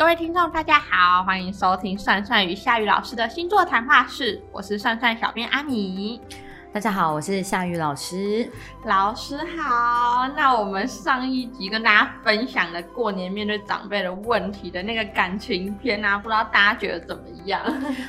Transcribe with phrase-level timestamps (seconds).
[0.00, 6.18] 各位听众，大家好，欢迎收听算算与夏雨老师的星座谈话室，我是算算小编阿米。
[6.72, 8.50] 大家好，我是夏雨老师。
[8.86, 17.60] 老师好，那我们上一集跟大家分享的过年面对长辈的问题的那个感情篇啊，不知道大家觉得怎么样？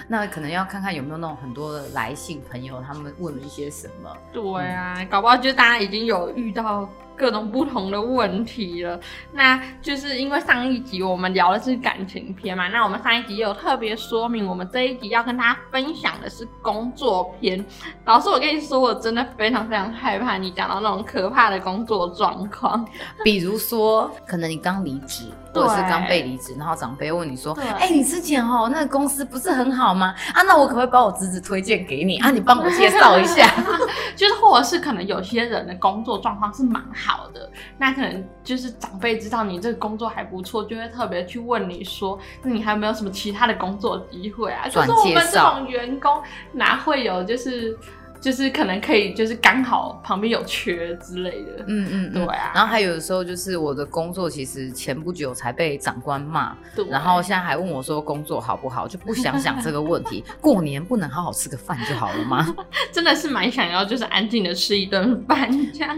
[0.07, 4.09] 那可能要看看有没有那种很多的来信朋友，他们问了一些什么？
[4.31, 6.89] 对啊，搞不好就大家已经有遇到。
[7.15, 8.99] 各种不同的问题了，
[9.33, 17.63] 那就是因为上一集我们聊的是感情篇嘛，那我们上一集有特别说明，我们这一集要跟大家分享的是工作篇。
[18.05, 22.85] 老师，我跟你说，我真的非常非常害怕你讲到那种可怕的工作状况，
[23.23, 25.25] 比如说，可能你刚离职。
[25.53, 30.15] 或者是刚被离职，然后长辈问你说：“哎，你之前哦那个公司不是很好吗？
[30.33, 32.31] 啊，那我可不可以把我侄子推荐给你啊？
[32.31, 33.53] 你帮我介绍一下。
[34.15, 46.21] ”就是或者是可能有些人的工作状况是蛮好的，那可能就是长辈知道你这个工作还不错，就会特别去问你说：“那你还有没有什么其他的工作机会啊？”就是我们这种员工
[46.51, 47.77] 哪会有就是。
[48.21, 52.51] 就是可能可以，就是刚好旁边有缺之类的，嗯嗯，对啊。
[52.53, 56.55] 然后还有的时候就是我的工作其实前不久才被长官骂，
[56.89, 60.23] 然后现在还问我说工作好不好，就不想想这个问题。
[60.39, 62.55] 过年不能好好吃个饭就好了吗？
[62.93, 65.97] 真的是蛮想要，就是安静的吃一顿饭这样。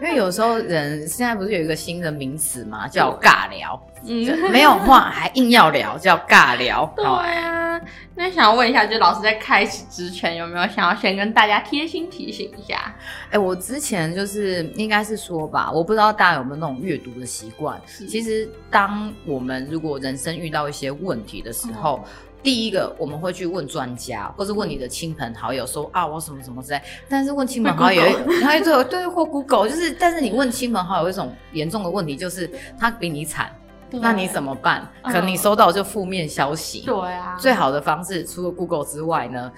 [0.00, 6.90] 因为有时候人现在不是有一个新的名词嘛，叫尬聊，嗯，没有话还硬要聊，叫尬聊。
[6.96, 7.80] 对啊。
[8.16, 12.94] 那想要问一下，就老师在开始之前有没有想要先跟大家贴心提醒一下？
[13.30, 17.78] 哎，我之前就是应该是说吧，我不知道大家有没有那种阅读的习惯。
[18.08, 22.04] 其实，当我们如果人生遇到一些问题的时候，
[22.40, 26.80] 第一个我们会去问专家，或是问你的亲朋好友，说啊，我什么什么之类。
[27.08, 28.02] 但是问亲朋好友，
[28.40, 33.50] 他 对对或 Google，就是，但是你问亲朋好友一种严重的问题，就是他比你惨。
[34.00, 34.86] 那你怎么办？
[35.04, 36.80] 可能你收到就负面消息。
[36.80, 39.50] 对啊，最好的方式除了 Google 之外呢，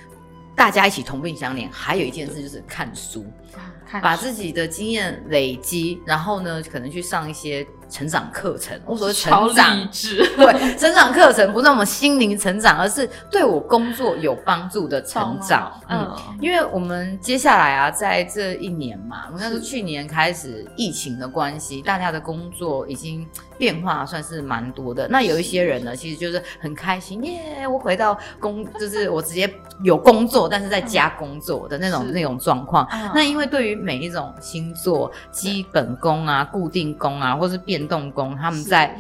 [0.55, 1.69] 大家一起同病相怜。
[1.71, 3.27] 还有一件事就是看书，
[4.03, 7.67] 把自己的经验累积，然后呢，可能去上一些。
[7.89, 9.79] 成长课程，我说成长，
[10.37, 15.71] 对，成长课程不是我们心灵成长，而是对我工作有帮助的成长。
[15.89, 23.25] 嗯，因为我们接下来啊，在这一年嘛，我们是去年开始疫情的关系，大家的工作已经
[23.57, 25.07] 变化算是蛮多的。
[25.07, 29.49] 那有一些人呢，其实就是很开心，耶，我回到工，就是我直接
[29.85, 32.85] 有工作，但是在家工作的那种那种状况。
[33.15, 37.77] 那因为对于每一种星座，基本功啊、固定功啊，或是变。
[37.77, 38.99] 变动工，他们在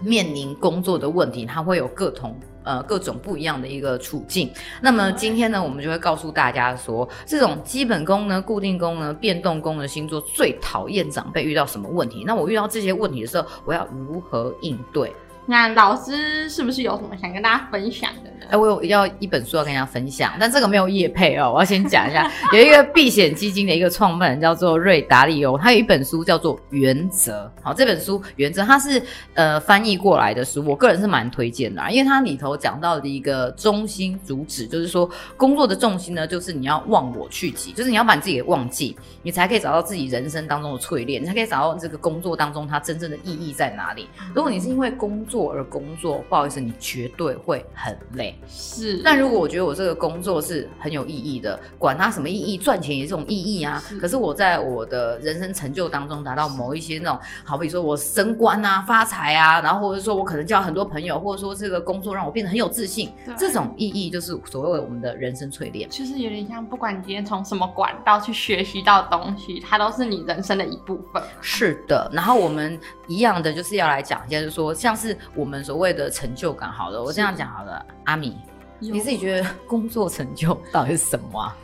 [0.00, 2.34] 面临工作的问题，他会有各同
[2.68, 4.50] 呃各种不一样的一个处境。
[4.82, 12.24] 那么今天呢，我们就会告诉大家说，这种基本功呢、固定功呢、变动功的星座最讨厌长辈遇到什么问题？
[12.26, 15.10] 那我遇到这些问题的时候，我要如何应对？
[15.50, 18.46] 那老师是不是有什么想跟大家分享的呢？
[18.50, 21.50] 哎，我有要一本书要跟大家分享，但这个没有业配哦。
[21.54, 27.50] 我要先讲一下，有一个避险基金的一个创办人叫做瑞达利欧，他有一本书叫做《原则》。
[27.62, 44.06] 好，这本书《原则》它是呃翻译过来的书，我个人是蛮推荐的，因为它里头讲到的一个中心主旨，就是说工作的重心呢，就是你要忘我去己，就是你要把你自己给忘记，你才可以找到自己人生当中的淬炼，你才可以找到这个工作当中它真正的意义在哪里。
[44.34, 48.38] 如果你是因为工作，而工作，不好意思，你绝对会很累。
[48.48, 53.82] 是，但如果我觉得我这个工作是很有意义的，管它什么意义，赚钱也是种意义啊。
[54.00, 65.88] 可是我在我的人生成就当中达到某一些那种，好比说我升官啊、发财啊，然后或者说我可能交很多朋友，或者说这个工作让我变得很有自信，这种意义就是所谓我们的人生淬炼。
[65.88, 71.22] 就是有点像，不管你今天从什么管道去学习到东西，它都是你人生的一部分。
[71.40, 75.58] 是的，然后我们一样的就是要来讲一下，就是说像是我们。
[75.68, 77.84] 所谓的成就感，好了，我这样讲好了。
[78.04, 78.38] 阿米，
[78.78, 81.54] 你自己觉得工作成就到底是什么啊？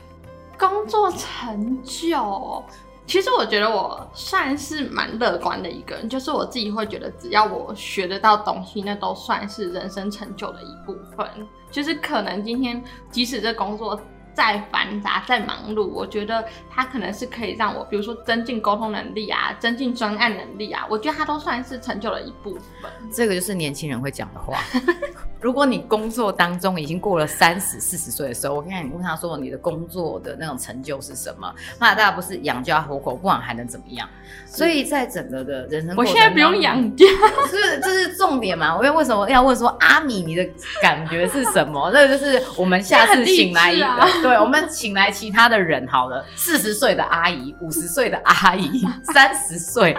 [0.58, 2.62] 工作成就，
[3.06, 11.26] 其实我觉得我算是蛮乐观的一个人，就是我自己会觉得，只要我学得到东西，那都算是人生成就的一部分。
[11.70, 13.99] 就是可能今天即使这工作。
[14.34, 22.90] 再繁杂、再忙碌，我觉得它可能是可以让我，比如说增进沟通能力啊，增进专案能力啊，我觉得它都算是成就了一部分。
[23.12, 24.58] 这个就是年轻人会讲的话。
[25.44, 34.08] 如果你工作当中已经过了三十四十岁的时候，我看你问他说你的工作的那种成就是什么，那大家不是养家糊口，不然还能怎么样？
[34.46, 37.05] 所以在整个的人生，我现在不用养家，
[37.50, 38.75] 是这是重点嘛？
[38.75, 40.43] 我为为什么要问说阿米你的
[40.81, 41.88] 感觉是什么？
[41.93, 43.87] 这个就是我们下次请来一个，
[44.23, 48.82] 对我们请来其他的人好了，四十岁的阿姨，五十岁的阿姨，
[49.12, 49.94] 三十岁。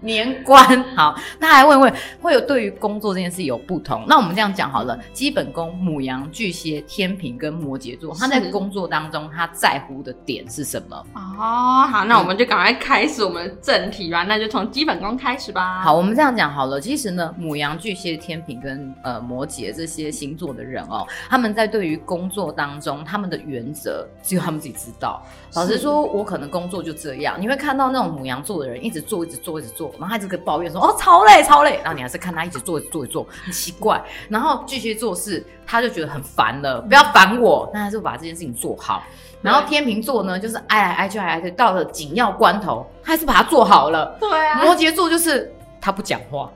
[0.00, 4.04] 年关好，那还问问会有对于工作这件事有不同？
[4.08, 10.96] 那我们这样讲好了，基本功母羊、巨蟹、天平跟摩羯座，他在工作当中他在乎的点是什么？
[11.14, 15.80] 哦，好，那我们就赶快开始我们的正题吧，那就从基本功开始吧。
[15.82, 25.22] 好，我们这样讲好了，其实呢，母羊、巨蟹、天平跟呃摩羯这些星座的人哦，他们在对于工作当中，他们的原则只有他们自己知道。
[25.54, 29.89] 老实说，我可能工作就这样，你会看到那种母羊座的人一直做，一直做，一直做。
[29.98, 34.02] 然后他这个抱怨说：“哦，超累，超累。”然后你还是看他一直做，做，做，很奇怪。
[34.28, 39.02] 然后巨蟹座是，他就觉得很烦了，不要烦我，那他就把这件事情做好。
[39.42, 44.16] 然后天秤座呢，就是挨来挨去，挨来挨去，到了紧要关头，他还是把它做好了。
[44.20, 44.62] 对啊。
[44.62, 46.50] 摩羯座就是他不讲话。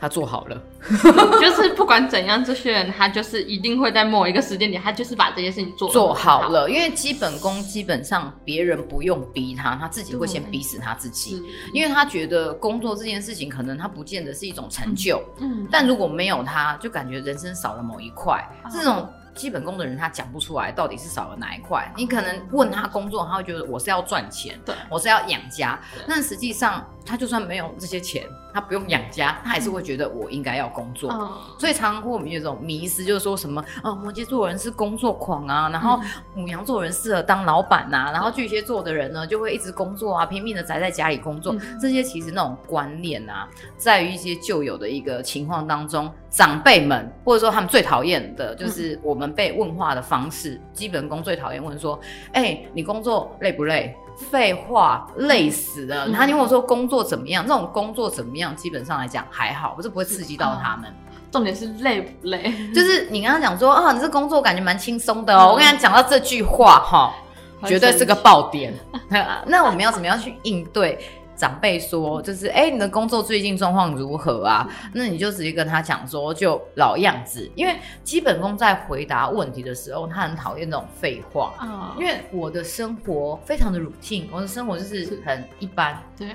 [0.00, 0.62] 他做好了，
[1.38, 6.70] 就是不管怎样，这些人他就是一定会在某一个时间点，他就是把这些事情做做好了。
[6.70, 11.42] 因为基本功基本上别人不用逼他，他自己会先逼死他自己。
[11.74, 18.42] 因为他觉得工作这件事情可能他不见得是一种成就，嗯，但如果没有他，就感觉人生少了某一块。
[18.72, 19.06] 这种。
[19.32, 25.78] 基本功的人他讲不出来到底是少了哪一块，你可能问他工作，他会觉得我是要赚钱，对，我是要养家。
[26.06, 28.24] 但实际上他就算没有这些钱，
[28.54, 31.10] 他不用养家，他还是会觉得我应该要工作。
[31.58, 35.98] 所以常常会我们有一种迷思，就是说什么，呃，摩羯座人是工作狂啊，然后
[36.34, 41.56] 母羊座人适合当老板呐，然后巨蟹座的人呢就会一直工作啊，拼命的宅在家里工作。
[41.80, 43.48] 这些其实那种观念啊，
[43.78, 49.30] 在于一些旧有的一个情况当中，长辈们或者说他们最讨厌的就是我们。
[49.30, 51.98] 被问话的方式，基本功最讨厌问说
[52.34, 53.94] ：“哎，你工作累不累？”
[54.30, 56.08] 废话，累死了。
[56.10, 57.46] 他你问我说工作怎么样？
[57.46, 58.54] 这种工作怎么样？
[58.54, 60.92] 基本上来讲还好，不是不会刺激到他们。
[61.30, 62.52] 重点是累不累？
[62.74, 65.52] 就是你刚刚讲说啊，你这工作感觉蛮轻松的哦。
[65.52, 67.14] 我跟你讲到这句话哈，
[67.66, 68.74] 绝对是个爆点。
[69.46, 70.98] 那我们要怎么样去应对？
[71.40, 74.68] 长辈说，就是哎，你的工作最近状况如何啊？
[74.92, 77.50] 那你就直接跟他讲说，就老样子。
[77.54, 81.54] 因为基本功在回答问题的时候，他很讨厌那种废话。
[81.56, 85.98] 啊，因为我的生活非常的 routine，我的生活就是很一般。
[86.18, 86.28] 对。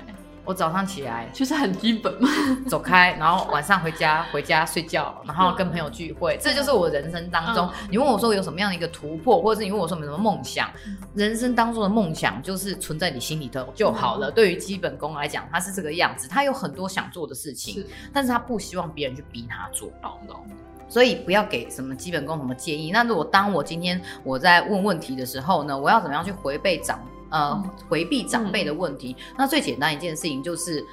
[0.46, 2.28] 我早上起来就是很基本嘛，
[2.68, 7.68] 走开，然后晚上回家 回家睡觉，然后跟朋友聚会，这就是我人生当中。
[7.90, 10.70] 你问我说有什么样的一个突破，或者是你问我说有什么梦想？
[11.14, 14.30] 人生当中的梦想就是存在你心里头就好了。
[14.30, 19.90] 对于基本功来讲，他是这个样子，他有很多想做的事情，但是他不希望别人去逼他做。
[20.00, 20.46] 懂懂。
[20.88, 22.92] 所以不要给什么基本功什么建议。
[22.92, 27.00] 那如果当我今天我在问问题的时候呢，我要怎么样去回背长？
[27.30, 30.84] 呃，回避长辈的问题，那最简单一件事情就是，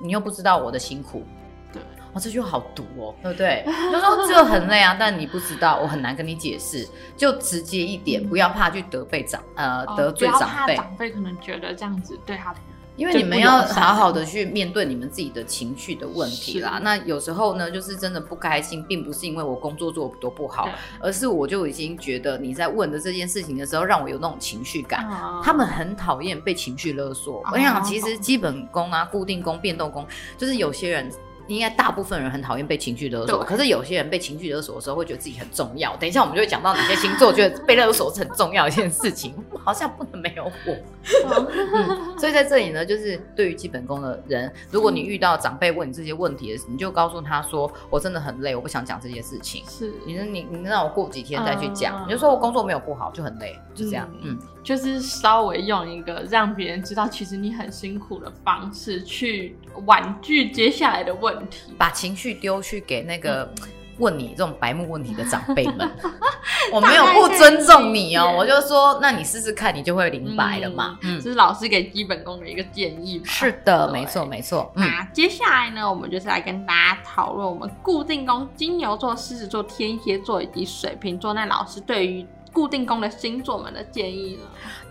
[0.00, 1.24] 你又不知道我的辛苦，
[1.72, 1.80] 对，
[2.12, 3.64] 哦，这句话好毒哦，对不对？
[3.92, 12.54] 就说这很累啊，但你不知道，我很难跟你解释，就直接一点，不要怕去得罪长，呃，得罪长辈，长辈可能觉得这样子对他。
[12.98, 16.80] 因为你们要好好的去面对你们自己的情绪的问题啦。
[16.82, 20.68] 那有时候呢，就是真的不开心，并不是因为我工作做多不好，
[21.00, 25.08] 而是我就已经觉得你在问的这件事情的时候，让我有那种情绪感。
[25.42, 27.40] 他们很讨厌被情绪勒索。
[27.52, 30.04] 我想，其实基本功啊、固定功、变动功，
[30.36, 31.08] 就是有些人。
[31.48, 35.96] 应该大部分人很讨厌被情绪勒索，可是有些人被情绪勒索的时候，会觉得自己很重要。
[35.96, 39.34] 等一下我们就会讲到哪些星座觉得被勒索是很重要一件事情，
[39.64, 42.18] 好像不能没有我。
[42.18, 54.08] 所以在这里呢，就是对于基本功的人，如果你遇到长辈问你这些问题的时候，你就告诉他说：“我真的很累，我不想讲这些事情。”是，你说你你让我过几天再去讲，你就说我工作没有不好，就很累，就这样。
[54.22, 59.56] 嗯，就是稍微用一个让别人知道其实你很辛苦的方式去
[59.86, 61.72] 婉拒接下来的问题。
[61.76, 63.52] 把情绪丢去给那个
[63.98, 65.90] 问你这种白目问题的长辈们，
[66.72, 70.96] 我没有不尊重你哦，我就说，那你试试看，你就会明白了嘛。
[71.02, 73.20] 嗯，这是老师给基本功的一个建议。
[73.24, 74.70] 是的，没错，没错。
[74.76, 81.34] 那接下来呢，我们就是来跟大家讨论我们固定宫金牛座、狮子座、天蝎座以及水瓶座。
[81.34, 84.42] 那老师对于固定工的星座们的建议呢？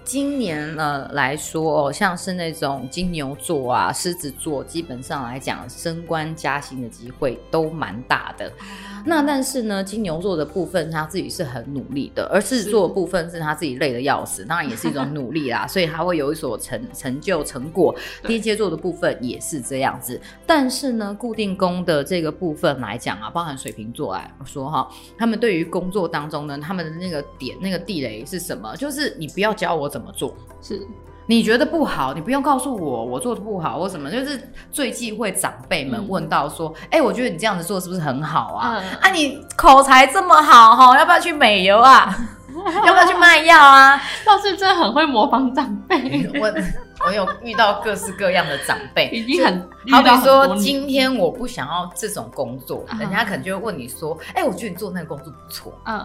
[0.03, 8.51] 今年呢来说，哦像是那种金牛座啊、狮子座，基本上来讲，升官加薪的机会都蛮大的。
[9.07, 17.95] 那但是呢，金牛座的部分他自己是很努力的，而狮子座的部分是他自己累的要死，当然也是一种努力啦， 所以他会有一所成成就成果。
[18.23, 28.75] 天蝎座的部分也是这样子，但是呢，固定宫的这个部分来讲啊，包含水瓶座来说哈，他们对于工作当中呢，他们的那个点那个地雷是什么？
[28.75, 30.85] 就是你不要教我怎么做，是。
[31.27, 38.81] 你觉得不好，你不用告诉我，我做的不好或什么，就是最忌讳长辈们问到说，哎，我觉得你这样子做是不是很好啊？
[39.01, 42.15] 啊，你口才这么好哈，要不要去美游啊？
[42.85, 44.01] 要不要去卖药啊？
[44.25, 46.27] 倒是真的很会模仿长辈。
[46.39, 46.51] 我
[47.05, 56.03] 我有遇到各式各样的长辈， 已经很好比说今天我不想要这种工作，嗯人家可能就会问你说，哎、我觉得你做那个工作不错，嗯，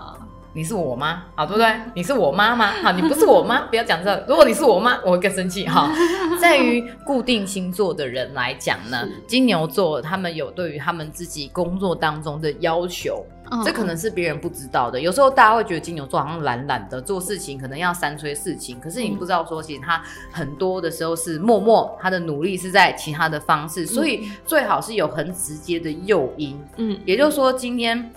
[0.55, 1.75] 你是我妈，好对不对？
[1.95, 2.73] 你是我妈吗？
[2.83, 4.25] 好，你不是我妈， 不要讲这个。
[4.29, 5.91] 如果你是我妈，我会更生气哈。
[6.41, 15.01] 在于固定星座的人来讲呢，金牛座他们有对于他们自己工作当中的要求，嗯这可能是别人不知道的。
[15.01, 26.61] 有时候大家会觉得金牛座好像懒懒的，做事情可能要三催四请，可是你不知道说，其实他很多的时候是默默，他的努力是在其他的方式，所以最好是有很直接的诱因。
[26.77, 28.13] 嗯，也就是说，今天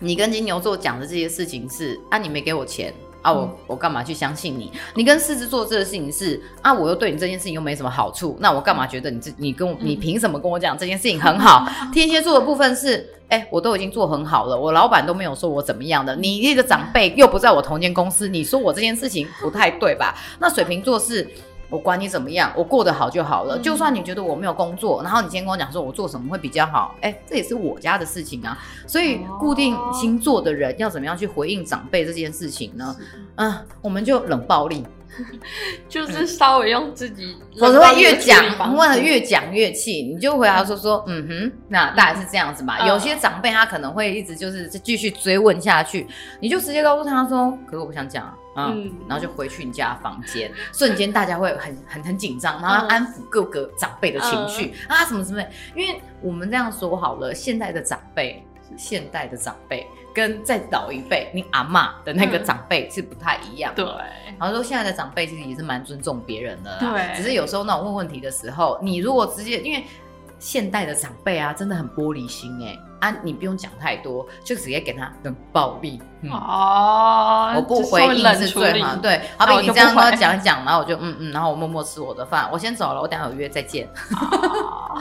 [0.00, 2.92] 你跟金牛座讲的这些事情是啊，你没给我钱。
[3.20, 4.70] 啊，我嗯我干嘛去相信你？
[4.94, 11.66] 你跟狮子座这个事情是啊，我又对你这件事情又没什么好处，那我干嘛觉得你这你跟我你嗯凭什么跟我讲这件事情很好？
[11.92, 20.14] 天蝎座的部分是，哎、我都已经做很好了，我老板都没有说我怎么样的，你那个长辈又不在我同间公司，你说我这件事情不太对吧？
[20.38, 21.28] 那水瓶座是。
[21.70, 23.56] 我管你怎么样，我过得好就好了。
[23.58, 28.56] 嗯就算你觉得我没有工作，然后你今天跟我讲说我做什么会比较好，哎、这也是我家的事情啊。
[28.86, 32.96] 所以哦固定星座的人要怎么样去回应长辈这件事情呢？
[33.36, 34.84] 嗯，我们就冷暴力，
[35.88, 42.76] 就是稍微用自己，否则会越讲，方问了越讲越气，你就回答说说，嗯哼，那大概是这样子嘛。
[42.80, 42.88] 嗯。
[42.88, 46.06] 有些长辈他可能会一直就是继续追问下去，
[46.40, 48.24] 你就直接告诉他说，可是我不想讲
[48.54, 48.74] 啊。
[49.08, 55.40] 然后就回去你家房间，瞬间大家会很很很紧张，然后要安抚各个长辈的情绪、啊，什么什么，
[55.74, 58.44] 因为我们这样说好了，现在的长辈，
[58.76, 62.44] 现代的长辈跟再老一辈，你阿妈的那个嗯。
[62.44, 63.84] 长辈是不太一样的。
[63.84, 63.92] 对，
[64.38, 67.16] 然后说现在的长辈其实也是蛮尊重别人的啦，对。
[67.16, 69.84] 只是有时候那种问问题的时候，你如果直接因为
[70.38, 76.00] 现代的长辈啊，真的很玻璃心哎、啊，你不用讲太多，就直接给他冷暴力。
[76.20, 83.88] 嗯哦，我不回应是最好，对，好比你这样跟我不回讲一讲，然后我就嗯嗯，然后我默默吃我的饭，我先走了，我等下有约再见，
[84.20, 85.00] 哦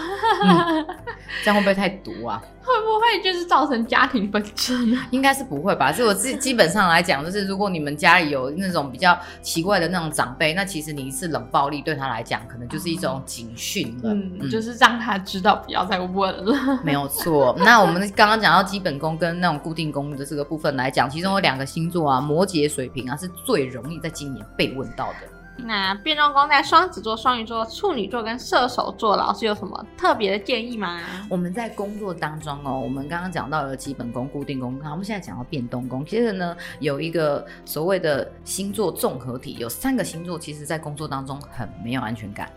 [1.44, 2.40] 这样会不会太毒啊？
[2.68, 5.08] 会不会就是造成家庭纷争啊？
[5.10, 5.92] 应该是不会吧？
[5.92, 14.14] 是我基基本上来讲，就是如果你们家里有那种比较奇怪的那种长辈，那其实你一次冷暴力对他来讲，可能就是一种警讯了。
[14.14, 16.80] 嗯，就是让他知道不要再问了。
[16.84, 17.56] 没有错。
[17.58, 25.18] 那我们刚刚讲到基本功跟那种固定功的这个部分来讲，其中有两个星座啊，摩羯、水瓶啊，是最容易在今年被问到的。
[25.60, 31.00] 那变动宫在双子座、双鱼座、处女座跟射手座，老师有什么特别的建议吗？
[31.28, 36.06] 我们在工作当中哦，我们刚刚讲到了基本功、固定功，那，我们现在讲到变动功。
[36.06, 42.48] 其实呢，有一个所谓的星座综合体，有三个星座，其实在工作当中很没有安全感。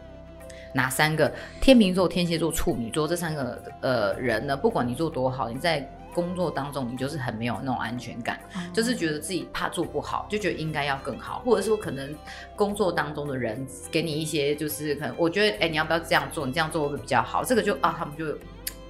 [0.72, 1.32] 哪三个？
[1.60, 8.40] 天秤座、天蝎座、处女座这三个呃人呢，不管你做多好，你在工作当中你就是很没有那种安全感。
[8.72, 12.14] 就是觉得自己怕做不好，就觉得应该要更好，或者说可能
[12.56, 16.46] 工作当中的人给你一些，就是可能我觉得，哎、你要不要这样做？
[16.46, 17.44] 你这样做会不会比较好？
[17.44, 18.26] 这个就啊，他们就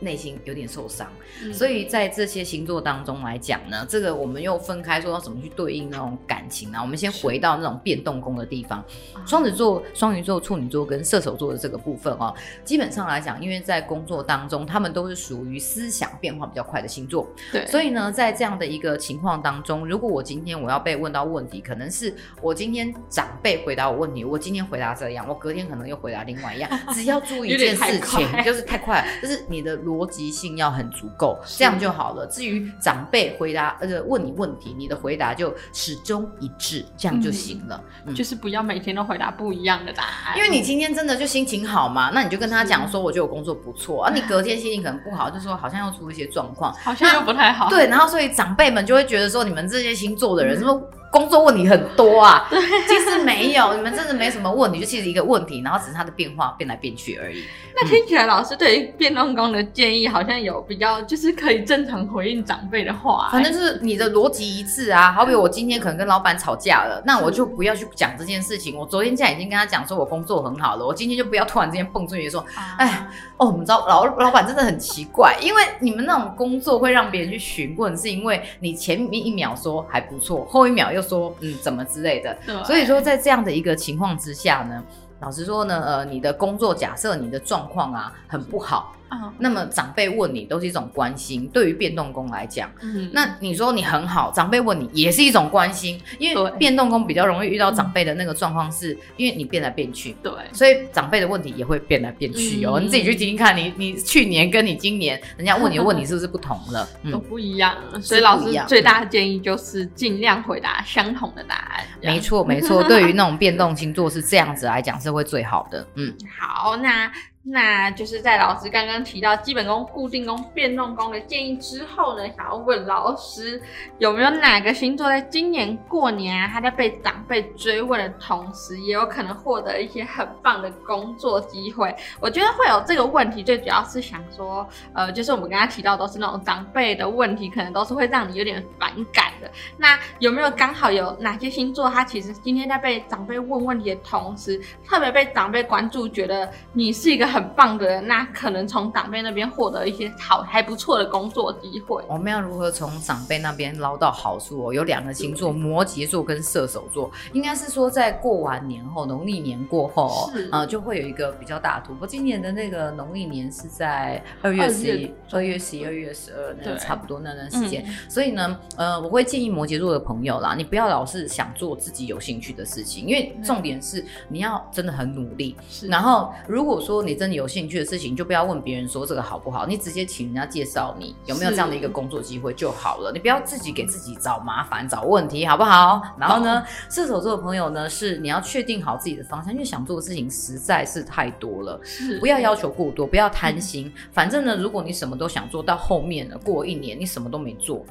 [0.00, 1.06] 内心有点受伤。
[1.42, 6.82] 嗯所以在这些星座当中来讲呢，这个我们又分开说要怎么去对应那种感情啊。
[6.82, 8.84] 我们先回到那种变动宫的地方，
[9.26, 32.26] 双子座、双鱼座、处女座跟射手座的这个部分哦，基本上来讲，因为在工作当中，他们都是属于思想变化比较快的星座，对，所以呢，在这样的一个情况当中，如果我今天我要被问到问题，可能是我今天长辈回答我问题，我今天回答这样，我隔天可能又回答另外一样， 只要注意一件事情，就是太快了，就是你的逻辑性要很足够，这样就好了。
[32.26, 37.82] 至于长辈回答呃问你问题，你的回答就始终一致，这样就行了。
[38.06, 47.68] 嗯就是不要每天都回答不一样的答案，因为你今天真的就心情好嘛，那你就跟他讲说，我觉得我工作不错，啊，你隔天心情可能不好，就说好像又出了一些状况，好像又不太好。
[47.68, 50.80] 对，然后所以长辈们就会觉得说，你们这些星座的人是不是
[51.10, 52.48] 工作问题很多啊？
[52.88, 57.42] 其实没有，你们真的没什么问题，就其实一个问题，然后只是它的变化变来变去而已。
[57.74, 65.12] 那听起来老师对于变动工的建议好像有比较，就是可以正常回应长辈的话、反正就是你的逻辑一致啊。
[65.12, 68.76] 好比我今天可能跟老板吵架了，那我就不要去讲这件事情。
[68.76, 72.44] 我昨天现在已经跟他讲说我工作很好了，我今天就不要突然之间蹦出去说，
[72.76, 82.36] 哎，哎哦，我们知道老老板真的很奇怪，因为你们那种工作会让别人去询问，是因为你前面一秒说还不错，后一秒又说嗯怎么之类的。
[82.64, 84.82] 所以说，在这样的一个情况之下呢，
[85.20, 88.94] 老实说呢，呃，你的工作假设你的状况啊很不好，
[89.38, 91.48] 那么长辈问你都是一种关心。
[91.48, 102.78] 对于变动宫来讲，嗯，那你说你很好，长辈问你也是一种关心，因为变动宫比较容易遇到长辈的那个状况，是因为你变来变去，对，所以长辈的问题也会变来变去哦。
[102.80, 106.88] 你自己去听听看，你你去年跟你今年人家问你的问题是不是不同了？
[107.10, 111.84] 都不一样，所以老师最大的建议就是尽量回答相同的答案。
[112.02, 115.86] 没错没错，对于那种变动星座是这样子来讲是会最好的。
[115.94, 117.10] 嗯， 好，那。
[117.42, 123.60] 那就是在老师刚刚提到基本功、固定功、变动功的建议之后呢，想要问老师
[123.98, 131.96] 有没有哪个星座在今年过年啊，他在被长辈追问的同时，也有可能获得一些很棒的工作机会？
[132.20, 139.50] 我觉得会有这个问题，最主要是想说，呃，就是我们刚刚提到都是那种长辈的问题，可能都是会让你有点反感的。
[139.78, 147.29] 那有没有刚好有哪些星座，他其实今天在被长辈问问题的同时，特别被长辈关注，觉得你是一个。
[147.30, 152.02] 很棒的人，那可能从长辈那边获得一些好还不错的工作机会。
[152.08, 154.66] 我们要如何从长辈那边捞到好处？
[154.66, 162.06] 哦，有两个星座，摩羯座跟射手座，应该是说在过完年后，农历年过后，呃，就会有一个比较大的突破。
[162.06, 167.84] 今年的那个农历年是在二月十一、二月十一、二月十二，那差不多那段时间。
[168.08, 175.56] 所以呢，呃，我会建议摩羯座的朋友啦，你不要老是想做自己有兴趣的事情，因为重点是你要真的很努力。
[175.68, 183.12] 是然后，如果说你真的有兴趣的事情，就不要问别人说这个好不好，你直接请人家介绍你有没有这样的一个工作机会就好了。
[183.12, 186.00] 你不要自己给自己找麻烦、找问题，好不好？
[186.18, 193.92] 然后呢，射手座的朋友呢，是你要确定好自己的方向，因为想做的事情实在是太多了，是不要要求过多，不要贪心。
[194.12, 197.84] 反正呢，如果你什么都想做到后面了，过一年你什么都没做，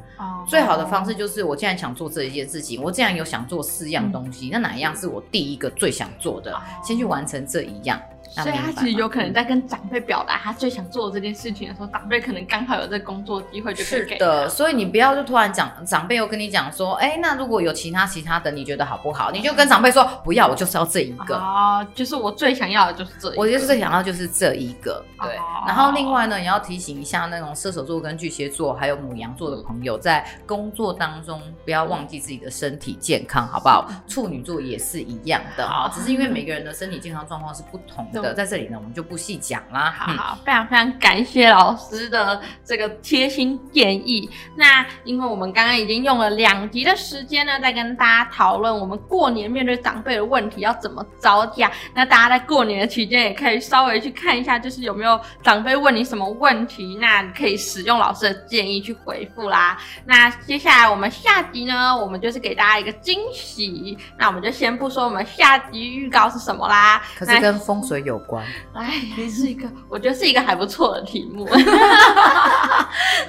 [0.47, 6.59] 最好的方式就是我既然想做这一件事情，我既然有想做四样东西，那哪一样是我第一个最想做的？
[6.83, 8.01] 先去完成这一样。
[8.29, 14.13] 所以他其实有可能在跟长辈表达他最想做的这件事情的时候，长辈可能刚好有这工作机会就可以给。
[14.13, 19.31] 是的，所以你不要就突然讲，长辈又跟你讲说，哎，那如果有其他其他的，你觉得好不好？
[19.31, 25.03] 你就跟长辈说不要，我就是要这一个啊，就是我最想要的就是这，我就是最想要就是这一个。
[25.19, 25.35] 对，
[25.67, 33.89] 然后另外呢，也要提醒一下那种射手座跟巨蟹座还有母羊座的朋友，在工作当中不要忘记自己的身体健康，好不好？
[34.07, 38.18] 处女座也是一样的哈，只是因为每个人的身体健康状况是不同的。
[38.33, 39.91] 在这里呢，我们就不细讲啦。
[39.91, 44.29] 好，非常非常感谢老师的这个贴心建议。
[44.55, 51.71] 那因为我们刚刚已经用了两集的时间呢，在跟大家讨论我们过年面对长辈的问题要怎么招架。
[51.93, 59.77] 那大家在过年的期间也可以稍微去看一下，就是有没有长辈问你什么问题，那你可以使用老师的建议去回复啦。
[60.05, 63.97] 那接下来我们下集呢，我们就是给大家一个惊喜。
[64.17, 68.08] 那我们就先不说我们下集预告是什么啦，可是跟风水有。
[68.09, 71.47] 有关， 哎，是一个，我觉得是一个还不错的题目。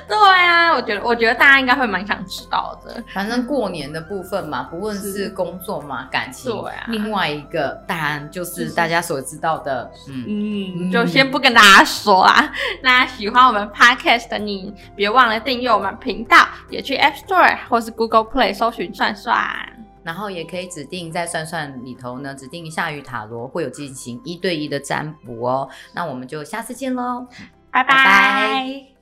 [0.08, 3.02] 对啊，我觉得，我觉得大家应该会蛮想知道的。
[3.12, 6.84] 反正过年的部分嘛，不论是工作嘛，感情，对啊。
[6.88, 12.50] 另外一个当然就是大家所知道的，嗯，就先不跟大家说啦。
[12.82, 16.36] 那喜欢我们 podcast 的你，别忘了订阅我们频道，
[16.68, 19.40] 也去 App Store 或是 Google Play 搜寻算算。
[20.02, 25.68] 然后也可以指定在算算里头呢，指定下雨塔罗会有进行一对一的占卜哦。
[25.94, 27.26] 那我们就下次见喽，
[27.70, 28.99] 拜拜。